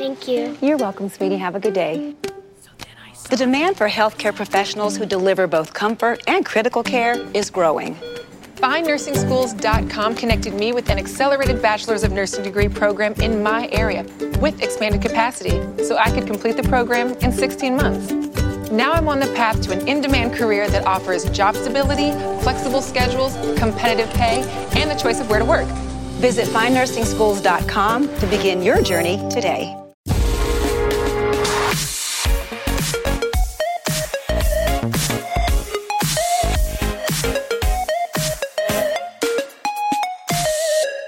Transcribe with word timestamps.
Thank 0.00 0.26
you. 0.26 0.56
You're 0.62 0.78
welcome, 0.78 1.10
sweetie. 1.10 1.36
Have 1.36 1.54
a 1.54 1.60
good 1.60 1.74
day. 1.74 2.14
The 3.28 3.36
demand 3.36 3.76
for 3.76 3.86
healthcare 3.86 4.34
professionals 4.34 4.96
who 4.96 5.04
deliver 5.04 5.46
both 5.46 5.74
comfort 5.74 6.22
and 6.26 6.42
critical 6.42 6.82
care 6.82 7.18
is 7.34 7.50
growing. 7.50 7.94
FindNursingSchools.com 8.56 10.14
connected 10.14 10.54
me 10.54 10.72
with 10.72 10.88
an 10.88 10.98
accelerated 10.98 11.60
Bachelor's 11.60 12.02
of 12.02 12.12
Nursing 12.12 12.42
degree 12.42 12.68
program 12.70 13.12
in 13.20 13.42
my 13.42 13.68
area 13.72 14.06
with 14.40 14.62
expanded 14.62 15.02
capacity, 15.02 15.60
so 15.84 15.98
I 15.98 16.10
could 16.10 16.26
complete 16.26 16.56
the 16.56 16.62
program 16.62 17.12
in 17.20 17.30
16 17.30 17.76
months. 17.76 18.10
Now 18.70 18.92
I'm 18.92 19.06
on 19.06 19.20
the 19.20 19.30
path 19.34 19.60
to 19.64 19.72
an 19.72 19.86
in 19.86 20.00
demand 20.00 20.32
career 20.32 20.66
that 20.70 20.86
offers 20.86 21.28
job 21.28 21.56
stability, 21.56 22.12
flexible 22.42 22.80
schedules, 22.80 23.34
competitive 23.58 24.08
pay, 24.14 24.44
and 24.80 24.90
the 24.90 24.94
choice 24.94 25.20
of 25.20 25.28
where 25.28 25.40
to 25.40 25.44
work. 25.44 25.68
Visit 26.20 26.48
findnursingschools.com 26.48 28.16
to 28.18 28.26
begin 28.28 28.62
your 28.62 28.80
journey 28.80 29.18
today. 29.28 29.79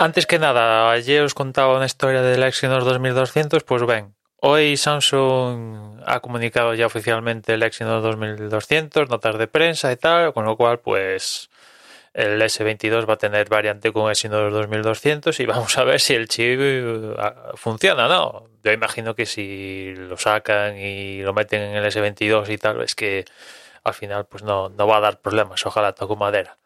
Antes 0.03 0.27
que 0.27 0.41
nada, 0.41 0.91
ayer 0.91 1.23
os 1.23 1.33
contaba 1.33 1.77
una 1.77 1.87
historia 1.87 2.23
del 2.23 2.43
Exynos 2.43 2.85
2200, 2.85 3.63
pues 3.63 3.87
ven, 3.87 4.17
hoy 4.41 4.77
Samsung 4.77 6.03
ha 6.05 6.19
comunicado 6.19 6.75
ya 6.75 6.87
oficialmente 6.87 7.55
el 7.55 7.63
Exynos 7.63 8.03
2200, 8.03 9.09
notas 9.09 9.39
de 9.39 9.47
prensa 9.47 9.93
y 9.93 9.97
tal, 9.97 10.33
con 10.33 10.45
lo 10.45 10.57
cual 10.57 10.81
pues 10.81 11.51
el 12.15 12.43
S22 12.43 13.09
va 13.09 13.15
a 13.15 13.17
tener 13.17 13.49
variante 13.49 13.93
con 13.93 14.11
Exynos 14.11 14.53
2200 14.53 15.39
y 15.39 15.47
vamos 15.47 15.79
a 15.79 15.85
ver 15.85 16.01
si 16.01 16.15
el 16.15 16.27
chip 16.27 16.59
eh, 16.61 17.15
funciona, 17.55 18.09
¿no? 18.09 18.49
Yo 18.65 18.73
imagino 18.73 19.15
que 19.15 19.25
si 19.25 19.95
lo 19.95 20.17
sacan 20.17 20.79
y 20.79 21.23
lo 21.23 21.33
meten 21.33 21.63
en 21.63 21.77
el 21.77 21.85
S22 21.85 22.49
y 22.49 22.59
tal, 22.59 22.83
es 22.83 22.97
que 22.97 23.25
al 23.85 23.95
final 23.95 24.27
pues 24.27 24.43
no, 24.43 24.69
no 24.69 24.85
va 24.89 24.97
a 24.97 25.01
dar 25.01 25.21
problemas, 25.21 25.65
ojalá 25.65 25.93
toco 25.93 26.17
madera. 26.17 26.59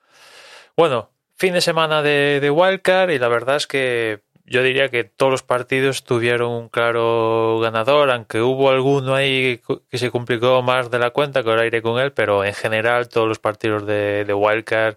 Bueno, 0.74 1.10
fin 1.36 1.52
de 1.52 1.60
semana 1.60 2.02
de, 2.02 2.40
de 2.40 2.50
Wildcard 2.50 3.10
y 3.10 3.18
la 3.18 3.28
verdad 3.28 3.56
es 3.56 3.66
que 3.66 4.22
yo 4.46 4.62
diría 4.62 4.88
que 4.88 5.04
todos 5.04 5.32
los 5.32 5.42
partidos 5.42 6.04
tuvieron 6.04 6.52
un 6.52 6.68
claro 6.68 7.58
ganador, 7.60 8.10
aunque 8.10 8.40
hubo 8.40 8.70
alguno 8.70 9.14
ahí 9.14 9.60
que 9.90 9.98
se 9.98 10.10
complicó 10.10 10.62
más 10.62 10.90
de 10.90 11.00
la 11.00 11.10
cuenta, 11.10 11.42
que 11.42 11.50
ahora 11.50 11.66
iré 11.66 11.82
con 11.82 12.00
él, 12.00 12.12
pero 12.12 12.44
en 12.44 12.54
general 12.54 13.08
todos 13.08 13.26
los 13.28 13.40
partidos 13.40 13.86
de, 13.86 14.24
de 14.24 14.34
Wildcard 14.34 14.96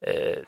eh, 0.00 0.44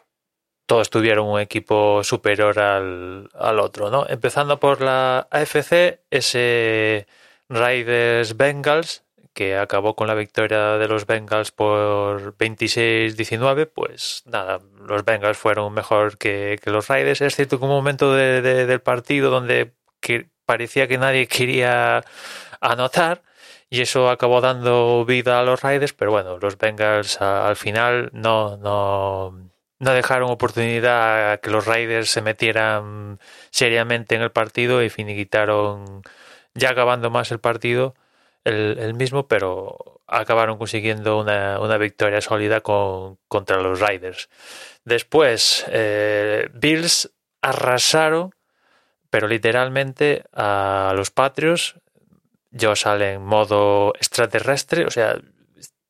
todos 0.67 0.91
tuvieron 0.91 1.27
un 1.27 1.41
equipo 1.41 2.05
superior 2.05 2.61
al, 2.61 3.29
al, 3.35 3.59
otro, 3.59 3.91
¿no? 3.91 4.07
Empezando 4.09 4.61
por 4.61 4.81
la 4.81 5.27
AFC, 5.31 6.01
ese 6.11 7.09
Raiders 7.49 8.37
Bengals, 8.37 9.03
que 9.33 9.57
acabó 9.57 9.95
con 9.97 10.07
la 10.09 10.15
victoria 10.15 10.77
de 10.79 10.89
los 10.89 11.07
Bengals 11.07 11.53
por 11.53 12.37
26-19, 12.37 13.67
pues 13.73 14.23
nada, 14.27 14.61
los 14.87 15.05
Bengals 15.05 15.39
fueron 15.39 15.73
mejor 15.73 16.19
que, 16.19 16.59
que, 16.63 16.71
los 16.71 16.89
Raiders. 16.89 17.21
Es 17.21 17.37
cierto 17.37 17.59
que 17.59 17.65
un 17.65 17.71
momento 17.71 18.15
de, 18.15 18.43
de, 18.43 18.67
del 18.67 18.81
partido 18.81 19.31
donde 19.31 19.75
que 20.01 20.31
parecía 20.47 20.89
que 20.89 20.99
nadie 20.99 21.27
quería 21.29 22.05
anotar 22.61 23.23
y 23.71 23.83
eso 23.83 24.11
acabó 24.11 24.41
dando 24.41 25.05
vida 25.07 25.41
a 25.41 25.45
los 25.45 25.63
Raiders, 25.63 25.93
pero 25.93 26.11
bueno, 26.11 26.39
los 26.39 26.59
Bengals 26.59 27.21
al 27.21 27.57
final 27.57 28.11
no, 28.13 28.57
no, 28.57 29.51
no 29.79 29.93
dejaron 29.93 30.31
oportunidad 30.31 31.33
a 31.33 31.39
que 31.39 31.51
los 31.51 31.67
Raiders 31.67 32.11
se 32.11 32.23
metieran 32.23 33.21
seriamente 33.51 34.17
en 34.17 34.23
el 34.23 34.33
partido 34.33 34.83
y 34.83 34.91
finiquitaron 34.91 36.03
ya 36.55 36.71
acabando 36.71 37.11
más 37.11 37.31
el 37.31 37.41
partido 37.41 37.95
el, 38.45 38.95
mismo, 38.95 39.29
pero 39.29 40.01
acabaron 40.07 40.59
consiguiendo 40.59 41.19
una, 41.19 41.61
una 41.61 41.79
victoria 41.79 42.21
sólida 42.21 42.61
con, 42.61 43.19
contra 43.29 43.61
los 43.61 43.81
Raiders. 43.81 44.29
Después, 44.85 45.65
eh, 45.69 46.49
Bills 46.55 47.11
arrasaron, 47.43 48.35
pero 49.11 49.29
literalmente 49.29 50.25
a 50.33 50.93
los 50.97 51.11
Patriots. 51.11 51.75
Yo 52.53 52.75
sale 52.75 53.13
en 53.15 53.23
modo 53.25 53.95
extraterrestre, 53.95 54.85
o 54.85 54.91
sea, 54.91 55.17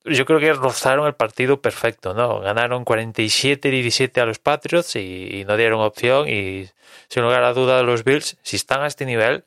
yo 0.04 0.26
creo 0.26 0.40
que 0.40 0.52
rozaron 0.52 1.06
el 1.06 1.14
partido 1.14 1.62
perfecto, 1.62 2.12
¿no? 2.12 2.40
Ganaron 2.40 2.84
47-17 2.84 4.20
a 4.20 4.26
los 4.26 4.38
Patriots 4.38 4.96
y, 4.96 5.28
y, 5.40 5.44
no 5.44 5.56
dieron 5.56 5.80
opción 5.80 6.28
y 6.28 6.68
sin 7.08 7.22
lugar 7.22 7.44
a 7.44 7.54
duda 7.54 7.82
los 7.82 8.04
Bills, 8.04 8.36
si 8.42 8.56
están 8.56 8.82
a 8.82 8.86
este 8.86 9.06
nivel, 9.06 9.44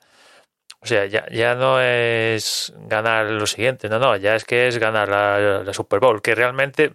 o 0.83 0.85
sea, 0.85 1.05
ya, 1.05 1.25
ya 1.31 1.55
no 1.55 1.79
es 1.79 2.73
ganar 2.75 3.25
lo 3.27 3.47
siguiente, 3.47 3.87
no, 3.87 3.99
no, 3.99 4.17
ya 4.17 4.35
es 4.35 4.43
que 4.43 4.67
es 4.67 4.77
ganar 4.77 5.07
la, 5.07 5.73
Super 5.73 6.01
Bowl, 6.01 6.21
que 6.21 6.35
realmente, 6.35 6.93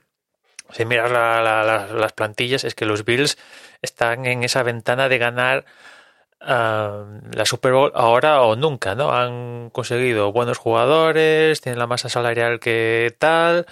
si 0.70 0.84
miras 0.84 1.10
la, 1.10 1.40
la, 1.40 1.86
las 1.86 2.12
plantillas, 2.12 2.64
es 2.64 2.74
que 2.74 2.84
los 2.84 3.06
Bills 3.06 3.38
están 3.80 4.26
en 4.26 4.44
esa 4.44 4.62
ventana 4.62 5.08
de 5.08 5.16
ganar 5.16 5.64
uh, 6.42 7.06
la 7.32 7.44
Super 7.46 7.72
Bowl 7.72 7.90
ahora 7.94 8.42
o 8.42 8.56
nunca, 8.56 8.94
¿no? 8.94 9.10
Han 9.10 9.70
conseguido 9.70 10.32
buenos 10.32 10.58
jugadores, 10.58 11.62
tienen 11.62 11.78
la 11.78 11.86
masa 11.86 12.10
salarial 12.10 12.60
que 12.60 13.16
tal, 13.18 13.64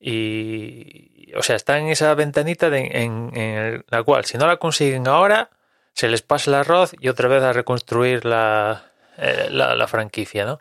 y, 0.00 1.32
o 1.36 1.42
sea, 1.44 1.54
están 1.54 1.82
en 1.82 1.88
esa 1.90 2.12
ventanita 2.16 2.68
de, 2.68 2.80
en, 2.94 3.30
en 3.36 3.84
la 3.88 4.02
cual, 4.02 4.24
si 4.24 4.38
no 4.38 4.48
la 4.48 4.56
consiguen 4.56 5.06
ahora, 5.06 5.50
se 5.94 6.08
les 6.08 6.22
pasa 6.22 6.50
el 6.50 6.56
arroz 6.56 6.94
y 6.98 7.08
otra 7.08 7.28
vez 7.28 7.44
a 7.44 7.52
reconstruir 7.52 8.24
la 8.24 8.91
eh, 9.18 9.48
la, 9.50 9.74
la, 9.74 9.86
franquicia, 9.86 10.44
¿no? 10.44 10.60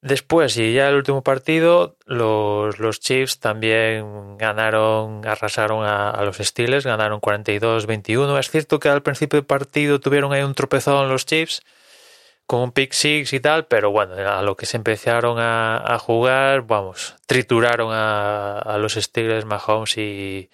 Después, 0.00 0.56
y 0.56 0.74
ya 0.74 0.88
el 0.88 0.94
último 0.94 1.22
partido, 1.24 1.96
los, 2.06 2.78
los 2.78 3.00
Chiefs 3.00 3.40
también 3.40 4.38
ganaron, 4.38 5.26
arrasaron 5.26 5.84
a, 5.84 6.22
los 6.22 6.36
Steelers, 6.36 6.86
ganaron 6.86 7.20
42-21. 7.20 8.38
Es 8.38 8.50
cierto 8.50 8.78
que 8.78 8.88
al 8.88 9.02
principio 9.02 9.38
del 9.38 9.46
partido 9.46 9.98
tuvieron 9.98 10.32
ahí 10.32 10.42
un 10.42 10.54
tropezón 10.54 11.08
los 11.08 11.26
Chiefs 11.26 11.62
con 12.46 12.60
un 12.60 12.72
pick 12.72 12.92
six 12.92 13.32
y 13.32 13.40
tal, 13.40 13.66
pero 13.66 13.90
bueno, 13.90 14.14
a 14.14 14.40
lo 14.42 14.56
que 14.56 14.66
se 14.66 14.78
empezaron 14.78 15.38
a, 15.38 15.76
a 15.76 15.98
jugar, 15.98 16.62
vamos, 16.62 17.16
trituraron 17.26 17.92
a, 17.92 18.58
a 18.58 18.78
los 18.78 18.94
Steelers, 18.94 19.44
Mahomes 19.44 19.98
y, 19.98 20.48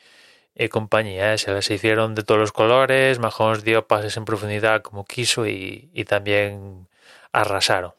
y 0.55 0.69
compañía. 0.69 1.35
¿eh? 1.35 1.39
Se 1.39 1.53
les 1.53 1.71
hicieron 1.71 2.15
de 2.15 2.23
todos 2.23 2.41
los 2.41 2.53
colores, 2.53 3.19
Mahomes 3.19 3.65
dio 3.65 3.87
pases 3.87 4.17
en 4.17 4.25
profundidad 4.25 4.83
como 4.83 5.05
quiso 5.05 5.47
y, 5.47 5.91
y 5.93 6.05
también 6.05 6.89
arrasaron. 7.33 7.95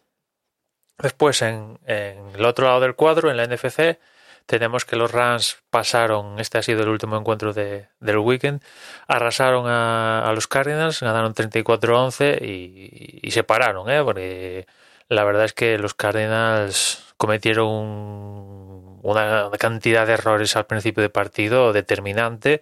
Después, 0.98 1.42
en, 1.42 1.80
en, 1.86 2.30
el 2.36 2.46
otro 2.46 2.68
lado 2.68 2.80
del 2.80 2.96
cuadro, 2.96 3.30
en 3.30 3.38
la 3.38 3.46
NFC, 3.46 4.00
tenemos 4.46 4.86
que 4.86 4.96
los 4.96 5.12
Rams 5.12 5.58
pasaron, 5.70 6.40
este 6.40 6.58
ha 6.58 6.64
sido 6.64 6.84
el 6.84 6.90
último 6.90 7.18
encuentro 7.18 7.52
de, 7.54 7.90
del 8.00 8.18
weekend, 8.20 8.62
arrasaron 9.08 9.68
a, 9.68 10.28
a 10.28 10.34
los 10.34 10.48
Cardinals, 10.48 11.02
ganaron 11.02 11.34
34-11 11.34 12.42
y, 12.42 13.20
y, 13.24 13.32
se 13.32 13.44
pararon, 13.44 13.90
¿eh? 13.90 14.02
porque 14.04 14.68
la 15.10 15.24
verdad 15.24 15.46
es 15.46 15.54
que 15.54 15.78
los 15.78 15.96
Cardinals 15.96 17.14
cometieron 17.18 17.68
un, 17.68 18.65
una 19.06 19.50
cantidad 19.60 20.08
de 20.08 20.14
errores 20.14 20.56
al 20.56 20.66
principio 20.66 21.02
de 21.04 21.10
partido 21.10 21.74
determinante, 21.74 22.62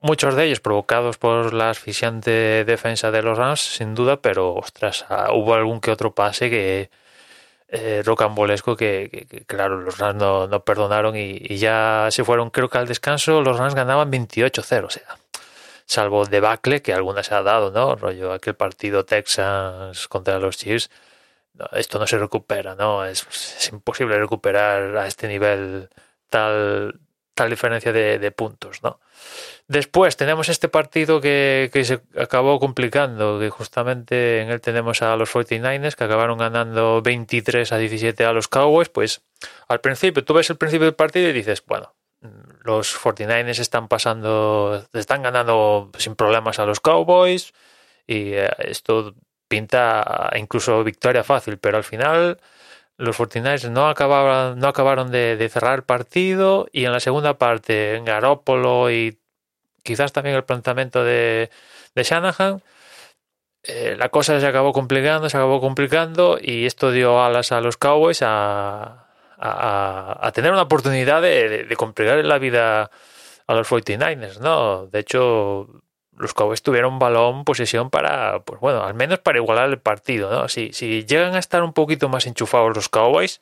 muchos 0.00 0.34
de 0.34 0.44
ellos 0.46 0.60
provocados 0.60 1.18
por 1.18 1.52
la 1.54 1.70
asfixiante 1.70 2.64
defensa 2.64 3.10
de 3.10 3.22
los 3.22 3.36
Rams, 3.38 3.60
sin 3.60 3.94
duda, 3.94 4.20
pero 4.20 4.54
ostras, 4.54 5.06
hubo 5.32 5.54
algún 5.54 5.80
que 5.80 5.90
otro 5.90 6.14
pase 6.14 6.50
que 6.50 6.90
eh, 7.68 8.02
rocambolesco 8.04 8.76
que, 8.76 9.44
claro, 9.46 9.80
los 9.80 9.98
Rams 9.98 10.16
no, 10.20 10.46
no 10.46 10.64
perdonaron 10.64 11.16
y, 11.16 11.38
ya 11.58 12.08
se 12.10 12.24
fueron, 12.24 12.50
creo 12.50 12.68
que 12.68 12.78
al 12.78 12.88
descanso 12.88 13.42
los 13.42 13.58
Rams 13.58 13.74
ganaban 13.74 14.10
28-0, 14.10 14.84
o 14.84 14.90
sea, 14.90 15.18
salvo 15.86 16.26
debacle 16.26 16.82
que 16.82 16.94
alguna 16.94 17.22
se 17.22 17.34
ha 17.34 17.42
dado, 17.42 17.70
¿no? 17.70 17.96
Rollo 17.96 18.32
aquel 18.32 18.54
partido 18.54 19.04
Texans 19.04 20.08
contra 20.08 20.38
los 20.38 20.56
Chiefs, 20.56 20.90
esto 21.72 21.98
no 21.98 22.06
se 22.06 22.18
recupera, 22.18 22.74
¿no? 22.74 23.04
Es, 23.04 23.68
imposible 23.72 24.18
recuperar 24.18 24.96
a 24.96 25.06
este 25.06 25.28
nivel 25.28 25.88
tal, 26.28 27.00
tal 27.34 27.50
diferencia 27.50 27.92
de, 27.92 28.18
de 28.18 28.30
puntos, 28.30 28.82
¿no? 28.82 29.00
Después 29.68 30.16
tenemos 30.16 30.48
este 30.48 30.68
partido 30.68 31.20
que, 31.20 31.70
que, 31.72 31.84
se 31.84 32.00
acabó 32.18 32.58
complicando, 32.58 33.38
que 33.38 33.50
justamente 33.50 34.40
en 34.40 34.50
él 34.50 34.60
tenemos 34.60 35.00
a 35.02 35.14
los 35.16 35.32
49ers 35.32 35.94
que 35.94 36.04
acabaron 36.04 36.38
ganando 36.38 37.02
23 37.02 37.70
a 37.72 37.78
17 37.78 38.24
a 38.24 38.32
los 38.32 38.48
Cowboys. 38.48 38.88
Pues 38.88 39.22
al 39.68 39.80
principio, 39.80 40.24
tú 40.24 40.34
ves 40.34 40.50
el 40.50 40.56
principio 40.56 40.86
del 40.86 40.96
partido 40.96 41.28
y 41.28 41.32
dices, 41.32 41.62
bueno, 41.64 41.94
los 42.64 42.98
49ers 42.98 43.60
están 43.60 43.88
pasando, 43.88 44.84
están 44.92 45.22
ganando 45.22 45.90
sin 45.98 46.16
problemas 46.16 46.58
a 46.58 46.66
los 46.66 46.80
Cowboys 46.80 47.52
y 48.06 48.32
eh, 48.32 48.50
esto 48.58 49.14
pinta 49.50 50.30
incluso 50.36 50.84
victoria 50.84 51.24
fácil, 51.24 51.58
pero 51.58 51.76
al 51.78 51.84
final 51.84 52.40
los 52.96 53.18
49ers 53.18 53.70
no 53.70 53.88
acabaron, 53.88 54.58
no 54.60 54.68
acabaron 54.68 55.10
de, 55.10 55.36
de, 55.36 55.48
cerrar 55.48 55.74
el 55.76 55.84
partido 55.84 56.68
y 56.72 56.84
en 56.86 56.92
la 56.92 57.00
segunda 57.00 57.38
parte 57.38 57.96
en 57.96 58.04
Garópolo 58.04 58.90
y 58.90 59.18
quizás 59.82 60.12
también 60.12 60.36
el 60.36 60.44
planteamiento 60.44 61.04
de, 61.04 61.50
de 61.94 62.02
Shanahan 62.04 62.62
eh, 63.62 63.94
la 63.98 64.08
cosa 64.08 64.40
se 64.40 64.46
acabó 64.46 64.72
complicando, 64.72 65.28
se 65.28 65.36
acabó 65.36 65.60
complicando 65.60 66.38
y 66.40 66.64
esto 66.66 66.92
dio 66.92 67.22
alas 67.22 67.52
a 67.52 67.60
los 67.60 67.76
Cowboys 67.76 68.22
a, 68.22 69.06
a, 69.38 70.32
tener 70.34 70.52
una 70.52 70.62
oportunidad 70.62 71.20
de, 71.22 71.64
de, 71.64 71.76
complicar 71.76 72.24
la 72.24 72.38
vida 72.38 72.90
a 73.46 73.54
los 73.54 73.68
49ers, 73.70 74.38
¿no? 74.40 74.86
De 74.86 75.00
hecho, 75.00 75.82
los 76.20 76.34
Cowboys 76.34 76.62
tuvieron 76.62 76.98
balón, 76.98 77.44
posesión 77.44 77.90
para, 77.90 78.40
pues 78.40 78.60
bueno, 78.60 78.84
al 78.84 78.94
menos 78.94 79.18
para 79.20 79.38
igualar 79.38 79.70
el 79.70 79.78
partido, 79.78 80.30
¿no? 80.30 80.48
Si, 80.48 80.72
si 80.72 81.04
llegan 81.04 81.34
a 81.34 81.38
estar 81.38 81.62
un 81.62 81.72
poquito 81.72 82.08
más 82.08 82.26
enchufados 82.26 82.76
los 82.76 82.88
Cowboys, 82.88 83.40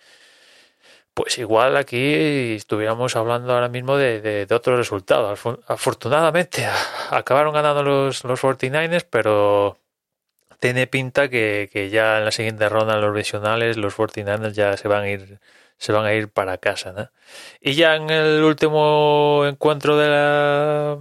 pues 1.14 1.38
igual 1.38 1.76
aquí 1.76 2.54
estuviéramos 2.54 3.16
hablando 3.16 3.52
ahora 3.52 3.68
mismo 3.68 3.96
de, 3.96 4.20
de, 4.46 4.54
otro 4.54 4.76
resultado. 4.76 5.34
Afortunadamente 5.66 6.66
acabaron 7.10 7.52
ganando 7.52 7.82
los, 7.82 8.24
los 8.24 8.40
49ers, 8.40 9.04
pero 9.10 9.76
tiene 10.60 10.86
pinta 10.86 11.28
que, 11.28 11.68
que, 11.72 11.90
ya 11.90 12.18
en 12.18 12.24
la 12.24 12.32
siguiente 12.32 12.68
ronda, 12.68 12.96
los 12.98 13.12
divisionales, 13.12 13.76
los 13.76 13.96
49ers 13.96 14.52
ya 14.52 14.76
se 14.76 14.88
van 14.88 15.02
a 15.02 15.08
ir 15.10 15.40
se 15.78 15.92
van 15.92 16.04
a 16.04 16.12
ir 16.12 16.28
para 16.28 16.58
casa. 16.58 16.92
¿no? 16.92 17.10
Y 17.60 17.74
ya 17.74 17.96
en 17.96 18.10
el 18.10 18.42
último 18.42 19.44
encuentro 19.46 19.96
de 19.96 20.08
la 20.08 20.98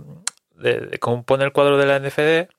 de, 0.58 0.80
de 0.82 0.98
compone 1.00 1.44
el 1.46 1.52
cuadro 1.52 1.78
de 1.78 1.86
la 1.86 2.00
NFD, 2.00 2.50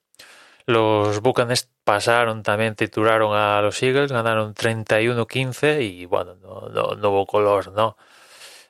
los 0.68 1.22
Buccaneers 1.22 1.70
pasaron 1.82 2.42
también, 2.42 2.74
titularon 2.74 3.34
a 3.34 3.62
los 3.62 3.82
Eagles, 3.82 4.12
ganaron 4.12 4.54
31-15 4.54 5.80
y 5.80 6.04
bueno, 6.04 6.34
no, 6.34 6.68
no, 6.94 7.08
hubo 7.08 7.26
color, 7.26 7.72
¿no? 7.72 7.96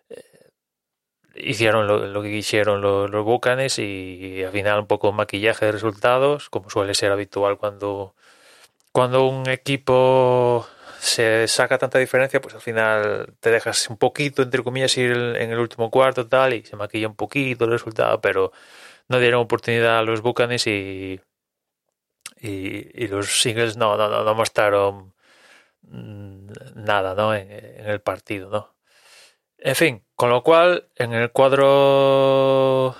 Eh, 0.08 0.22
hicieron 1.34 1.88
lo, 1.88 2.22
que 2.22 2.30
quisieron 2.30 2.80
los, 2.80 3.10
los 3.10 3.24
Buccaneers 3.24 3.80
y, 3.80 4.44
al 4.44 4.52
final 4.52 4.78
un 4.78 4.86
poco 4.86 5.10
maquillaje 5.10 5.66
de 5.66 5.72
resultados, 5.72 6.50
como 6.50 6.70
suele 6.70 6.94
ser 6.94 7.10
habitual 7.10 7.58
cuando, 7.58 8.14
cuando 8.92 9.26
un 9.26 9.48
equipo 9.48 10.68
se 11.00 11.48
saca 11.48 11.78
tanta 11.78 11.98
diferencia, 11.98 12.40
pues 12.40 12.54
al 12.54 12.60
final 12.60 13.34
te 13.40 13.50
dejas 13.50 13.90
un 13.90 13.96
poquito, 13.96 14.42
entre 14.42 14.62
comillas, 14.62 14.96
ir 14.98 15.10
en 15.10 15.50
el 15.50 15.58
último 15.58 15.90
cuarto 15.90 16.28
tal 16.28 16.54
y 16.54 16.62
se 16.64 16.76
maquilla 16.76 17.08
un 17.08 17.16
poquito 17.16 17.64
el 17.64 17.72
resultado, 17.72 18.20
pero 18.20 18.52
no 19.08 19.18
dieron 19.18 19.40
oportunidad 19.42 19.98
a 19.98 20.02
los 20.02 20.20
Buccaneers 20.20 20.66
y 20.66 21.20
y, 22.40 23.06
los 23.08 23.40
singles 23.40 23.76
no, 23.76 23.96
no, 23.96 24.24
no, 24.24 24.34
mostraron 24.34 25.14
mm, 25.82 26.50
nada 26.76 27.14
¿no? 27.14 27.34
En, 27.34 27.48
el 27.50 28.00
partido. 28.00 28.50
¿no? 28.50 28.74
En 29.58 29.74
fin, 29.74 30.04
con 30.14 30.30
lo 30.30 30.42
cual 30.42 30.88
en 30.96 31.12
el 31.12 31.32
cuadro, 31.32 32.94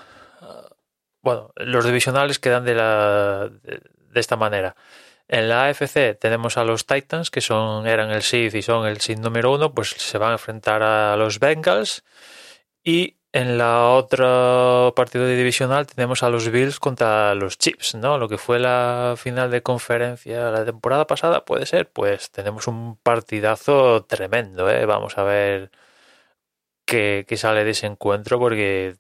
bueno, 1.23 1.53
los 1.57 1.85
divisionales 1.85 2.39
quedan 2.39 2.65
de, 2.65 2.75
la, 2.75 3.49
de, 3.49 3.81
esta 4.15 4.37
manera. 4.37 4.75
En 5.29 5.49
la 5.49 5.67
AFC 5.67 6.19
tenemos 6.19 6.57
a 6.57 6.65
los 6.65 6.87
Titans, 6.87 7.31
que 7.31 7.43
son, 7.43 7.87
eran 7.87 8.11
el 8.11 8.23
seed 8.23 8.55
y 8.55 8.63
son 8.63 8.87
el 8.87 9.01
seed 9.01 9.19
número 9.19 9.53
uno, 9.53 9.75
pues 9.75 9.91
se 9.91 10.17
van 10.19 10.31
a 10.31 10.35
enfrentar 10.35 10.83
a 10.83 11.17
los 11.17 11.39
Bengals. 11.39 12.03
Y 12.83 13.18
en 13.33 13.59
la 13.59 13.91
otra 13.91 14.91
partido 14.97 15.27
de 15.27 15.37
divisional 15.37 15.87
tenemos 15.87 16.23
a 16.23 16.31
los 16.31 16.49
Bills 16.51 16.81
contra 16.81 17.35
los 17.35 17.59
Chiefs, 17.59 17.95
¿no? 17.95 18.19
Lo 18.19 18.29
que 18.29 18.39
fue 18.39 18.59
la 18.59 19.15
final 19.19 19.51
de 19.51 19.63
conferencia 19.63 20.51
la 20.51 20.65
temporada 20.65 21.07
pasada, 21.07 21.45
puede 21.45 21.67
ser. 21.67 21.91
Pues 21.91 22.31
tenemos 22.31 22.67
un 22.67 22.97
partidazo 22.97 24.05
tremendo, 24.05 24.71
¿eh? 24.71 24.87
Vamos 24.87 25.19
a 25.19 25.25
ver 25.25 25.71
qué, 26.85 27.27
sale 27.37 27.65
de 27.65 27.71
ese 27.73 27.87
encuentro, 27.87 28.39
porque, 28.39 28.97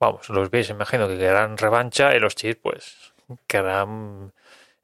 vamos, 0.00 0.28
los 0.30 0.50
Bills 0.50 0.70
imagino 0.70 1.08
que 1.08 1.18
querrán 1.18 1.58
revancha 1.58 2.14
y 2.16 2.20
los 2.20 2.34
Chiefs, 2.36 2.60
pues, 2.62 3.14
querrán 3.46 4.32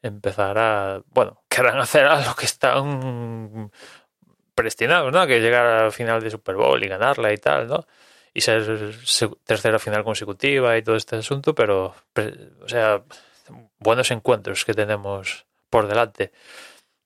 empezar 0.02 0.58
a, 0.58 1.02
bueno, 1.10 1.42
querrán 1.48 1.78
hacer 1.80 2.06
a 2.06 2.24
lo 2.24 2.34
que 2.36 2.46
están 2.46 3.70
predestinados, 4.54 5.12
¿no? 5.12 5.26
Que 5.26 5.40
llegar 5.40 5.66
al 5.66 5.92
final 5.92 6.22
de 6.22 6.30
Super 6.30 6.56
Bowl 6.56 6.82
y 6.84 6.88
ganarla 6.88 7.32
y 7.32 7.38
tal, 7.38 7.68
¿no? 7.68 7.86
Y 8.38 8.40
ser 8.40 9.36
tercera 9.44 9.80
final 9.80 10.04
consecutiva 10.04 10.76
y 10.78 10.82
todo 10.82 10.94
este 10.96 11.16
asunto, 11.16 11.54
pero, 11.54 11.94
o 12.62 12.68
sea, 12.68 13.02
buenos 13.80 14.12
encuentros 14.12 14.64
que 14.64 14.74
tenemos 14.74 15.46
por 15.70 15.88
delante. 15.88 16.32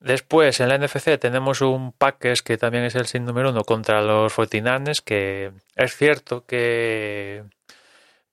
Después, 0.00 0.60
en 0.60 0.68
la 0.68 0.76
NFC 0.78 1.18
tenemos 1.18 1.62
un 1.62 1.92
Packers 1.92 2.42
que 2.42 2.58
también 2.58 2.84
es 2.84 2.94
el 2.96 3.06
sin 3.06 3.24
número 3.24 3.50
uno 3.50 3.64
contra 3.64 4.02
los 4.02 4.32
Fortinanes, 4.32 5.00
que 5.00 5.52
es 5.76 5.96
cierto 5.96 6.44
que, 6.44 7.44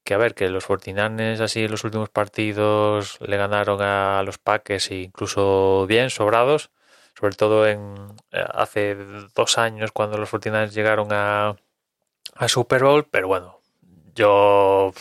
que 0.04 0.14
a 0.14 0.18
ver, 0.18 0.34
que 0.36 0.50
los 0.50 0.66
Fortinanes 0.66 1.40
así 1.40 1.64
en 1.64 1.72
los 1.72 1.84
últimos 1.86 2.10
partidos 2.10 3.20
le 3.22 3.38
ganaron 3.38 3.82
a 3.82 4.24
los 4.24 4.40
Packers 4.40 4.92
e 4.92 4.96
incluso 5.04 5.86
bien, 5.88 6.10
sobrados, 6.10 6.72
sobre 7.18 7.36
todo 7.36 7.68
en 7.68 7.96
eh, 8.32 8.44
hace 8.54 8.96
dos 9.36 9.58
años 9.58 9.92
cuando 9.94 10.18
los 10.18 10.30
Fortinanes 10.30 10.74
llegaron 10.74 11.10
a, 11.12 11.56
a 12.36 12.48
Super 12.48 12.84
Bowl, 12.84 13.08
pero 13.10 13.28
bueno, 13.28 13.60
yo 14.16 14.94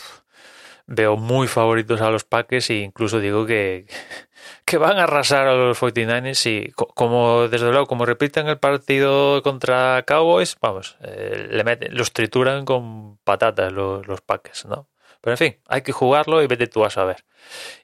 veo 0.86 1.16
muy 1.16 1.46
favoritos 1.46 2.00
a 2.00 2.10
los 2.10 2.24
Packers 2.24 2.70
e 2.70 2.76
incluso 2.76 3.20
digo 3.20 3.44
que, 3.46 3.86
que 4.64 4.78
van 4.78 4.98
a 4.98 5.04
arrasar 5.04 5.46
a 5.46 5.54
los 5.54 5.80
49ers 5.80 6.46
y 6.46 6.72
como 6.72 7.48
desde 7.48 7.70
luego 7.70 7.86
como 7.86 8.06
repiten 8.06 8.48
el 8.48 8.58
partido 8.58 9.42
contra 9.42 10.02
Cowboys, 10.06 10.56
vamos, 10.60 10.96
eh, 11.02 11.48
le 11.50 11.64
meten, 11.64 11.96
los 11.96 12.12
trituran 12.12 12.64
con 12.64 13.18
patatas 13.18 13.72
los, 13.72 14.06
los 14.06 14.20
Packers, 14.22 14.66
¿no? 14.66 14.88
Pero 15.20 15.32
en 15.34 15.38
fin, 15.38 15.60
hay 15.66 15.82
que 15.82 15.92
jugarlo 15.92 16.42
y 16.42 16.46
vete 16.46 16.68
tú 16.68 16.84
a 16.84 16.90
saber. 16.90 17.24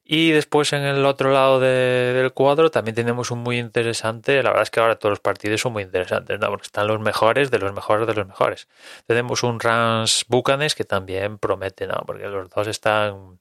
Y 0.05 0.31
después 0.33 0.73
en 0.73 0.83
el 0.83 1.05
otro 1.07 1.33
lado 1.33 1.61
del 1.61 2.33
cuadro 2.33 2.71
también 2.71 2.95
tenemos 2.95 3.31
un 3.31 3.41
muy 3.41 3.59
interesante. 3.59 4.43
La 4.43 4.51
verdad 4.51 4.63
es 4.65 4.71
que 4.71 4.81
ahora 4.81 4.97
todos 4.97 5.13
los 5.13 5.21
partidos 5.21 5.61
son 5.61 5.73
muy 5.73 5.83
interesantes, 5.83 6.39
¿no? 6.39 6.49
Porque 6.49 6.67
están 6.67 6.87
los 6.87 7.01
mejores 7.01 7.51
de 7.51 7.59
los 7.59 7.73
mejores 7.73 8.07
de 8.07 8.15
los 8.15 8.27
mejores. 8.27 8.69
Tenemos 9.07 9.43
un 9.43 9.61
Rams 9.61 10.27
Bucanes 10.29 10.75
que 10.75 10.85
también 10.85 11.39
promete, 11.39 11.87
¿no? 11.87 12.03
Porque 12.07 12.27
los 12.29 12.51
dos 12.51 12.67
están. 12.69 13.41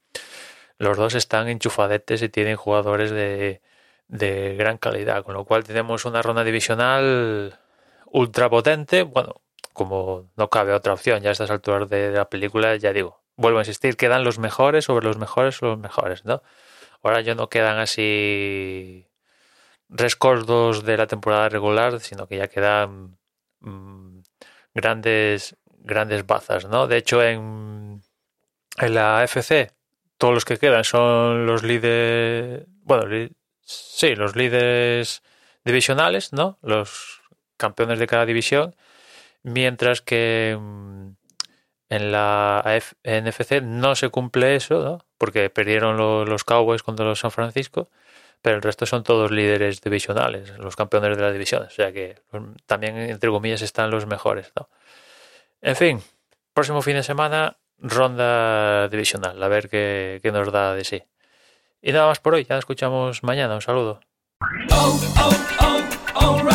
Los 0.80 0.98
dos 0.98 1.16
están 1.16 1.48
enchufadetes 1.50 2.22
y 2.24 2.30
tienen 2.30 2.56
jugadores 2.58 3.12
de, 3.12 3.62
de 4.08 4.56
gran 4.56 4.78
calidad. 4.78 5.24
Con 5.24 5.36
lo 5.36 5.46
cual 5.46 5.64
tenemos 5.64 6.06
una 6.06 6.22
ronda 6.22 6.44
divisional 6.44 7.60
ultra 8.08 8.50
potente. 8.50 9.04
Bueno, 9.04 9.42
como 9.74 10.30
no 10.38 10.50
cabe 10.50 10.74
otra 10.74 10.94
opción, 10.94 11.22
ya 11.22 11.30
a 11.30 11.32
estas 11.34 11.52
alturas 11.52 11.90
de 11.90 12.12
la 12.12 12.30
película, 12.30 12.76
ya 12.78 12.94
digo, 12.94 13.23
vuelvo 13.36 13.60
a 13.60 13.62
insistir, 13.62 13.98
quedan 13.98 14.24
los 14.24 14.40
mejores 14.40 14.86
sobre 14.86 15.06
los 15.06 15.18
mejores 15.18 15.62
o 15.62 15.68
los 15.68 15.80
mejores, 15.80 16.26
¿no? 16.26 16.44
Ahora 17.02 17.22
ya 17.22 17.36
no 17.36 17.50
quedan 17.50 17.80
así 17.80 19.08
rescoldos 19.90 20.84
de 20.86 20.98
la 20.98 21.08
temporada 21.08 21.50
regular, 21.50 22.00
sino 22.00 22.28
que 22.28 22.38
ya 22.38 22.48
quedan 22.48 23.18
mm, 23.62 24.20
grandes 24.74 25.58
grandes 25.84 26.26
bazas, 26.26 26.66
¿no? 26.66 26.88
De 26.88 26.98
hecho, 26.98 27.22
en, 27.24 28.02
en 28.78 28.96
la 28.96 29.20
AFC, 29.20 29.72
todos 30.18 30.34
los 30.34 30.46
que 30.46 30.58
quedan 30.58 30.84
son 30.84 31.46
los 31.46 31.64
líderes, 31.64 32.66
bueno, 32.84 33.30
sí, 33.62 34.16
los 34.16 34.36
líderes 34.36 35.22
divisionales, 35.66 36.34
¿no? 36.34 36.58
Los 36.62 37.22
campeones 37.58 38.00
de 38.00 38.08
cada 38.08 38.26
división, 38.26 38.76
mientras 39.44 40.02
que 40.02 40.58
mm, 40.60 41.10
en 41.94 42.12
la 42.12 42.64
NFC 43.04 43.62
no 43.62 43.96
se 43.96 44.10
cumple 44.10 44.56
eso, 44.56 44.84
¿no? 44.84 45.06
porque 45.18 45.50
perdieron 45.50 45.96
los, 45.98 46.44
Cowboys 46.44 46.82
contra 46.82 47.06
los 47.06 47.20
San 47.20 47.32
Francisco, 47.32 47.90
pero 48.42 48.56
el 48.56 48.62
resto 48.64 48.86
son 48.86 49.04
todos 49.04 49.32
líderes 49.32 49.80
divisionales, 49.80 50.58
los 50.58 50.76
campeones 50.76 51.16
de 51.16 51.24
la 51.24 51.32
división, 51.32 51.64
o 51.64 51.70
sea 51.70 51.92
que 51.94 52.16
pues, 52.32 52.44
también, 52.66 52.98
entre 52.98 53.30
comillas, 53.30 53.62
están 53.62 53.92
los 53.92 54.08
mejores. 54.08 54.52
¿no? 54.58 54.70
En 55.62 55.76
fin, 55.76 56.02
próximo 56.54 56.82
fin 56.82 56.96
de 56.96 57.04
semana, 57.04 57.58
ronda 57.78 58.88
divisional, 58.88 59.42
a 59.42 59.48
ver 59.48 59.70
qué, 59.70 60.20
nos 60.34 60.52
da 60.52 60.74
de 60.74 60.84
sí. 60.84 61.04
Y 61.82 61.92
nada 61.92 62.08
más 62.08 62.20
por 62.20 62.34
hoy, 62.34 62.44
ya 62.44 62.58
escuchamos 62.58 63.24
mañana, 63.24 63.54
un 63.54 63.62
saludo. 63.62 64.00
Oh, 64.72 65.00
oh, 65.20 65.84
oh, 66.16 66.53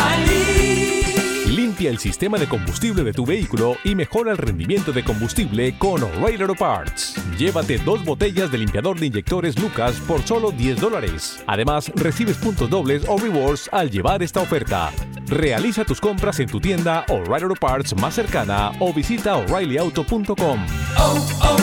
el 1.87 1.99
sistema 1.99 2.37
de 2.37 2.47
combustible 2.47 3.03
de 3.03 3.13
tu 3.13 3.25
vehículo 3.25 3.77
y 3.83 3.95
mejora 3.95 4.31
el 4.31 4.37
rendimiento 4.37 4.91
de 4.91 5.03
combustible 5.03 5.77
con 5.77 6.03
O'Reilly 6.03 6.41
Auto 6.41 6.55
Parts. 6.55 7.15
Llévate 7.37 7.77
dos 7.79 8.03
botellas 8.03 8.51
de 8.51 8.57
limpiador 8.57 8.99
de 8.99 9.05
inyectores 9.05 9.57
Lucas 9.59 9.95
por 10.07 10.21
solo 10.23 10.51
10 10.51 10.79
dólares. 10.79 11.43
Además, 11.47 11.91
recibes 11.95 12.37
puntos 12.37 12.69
dobles 12.69 13.03
o 13.07 13.17
rewards 13.17 13.69
al 13.71 13.89
llevar 13.89 14.21
esta 14.23 14.41
oferta. 14.41 14.91
Realiza 15.27 15.85
tus 15.85 16.01
compras 16.01 16.39
en 16.39 16.47
tu 16.47 16.59
tienda 16.59 17.05
O'Reilly 17.07 17.43
Auto 17.43 17.55
Parts 17.55 17.95
más 17.95 18.15
cercana 18.15 18.71
o 18.79 18.93
visita 18.93 19.37
o'ReillyAuto.com. 19.37 20.65
Oh, 20.97 21.27
oh, 21.41 21.57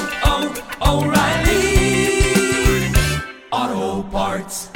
oh, 0.80 1.12
Parts. 4.16 4.75